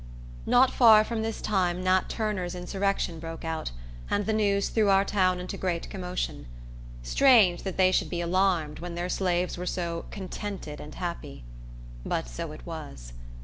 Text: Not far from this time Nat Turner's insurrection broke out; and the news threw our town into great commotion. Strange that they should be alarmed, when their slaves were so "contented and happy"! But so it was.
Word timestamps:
Not 0.47 0.71
far 0.71 1.03
from 1.03 1.21
this 1.21 1.41
time 1.41 1.83
Nat 1.83 2.09
Turner's 2.09 2.55
insurrection 2.55 3.19
broke 3.19 3.45
out; 3.45 3.69
and 4.09 4.25
the 4.25 4.33
news 4.33 4.69
threw 4.69 4.89
our 4.89 5.05
town 5.05 5.39
into 5.39 5.57
great 5.57 5.91
commotion. 5.91 6.47
Strange 7.03 7.61
that 7.61 7.77
they 7.77 7.91
should 7.91 8.09
be 8.09 8.19
alarmed, 8.21 8.79
when 8.79 8.95
their 8.95 9.09
slaves 9.09 9.59
were 9.59 9.67
so 9.67 10.05
"contented 10.09 10.79
and 10.79 10.95
happy"! 10.95 11.43
But 12.03 12.27
so 12.27 12.51
it 12.51 12.65
was. 12.65 13.13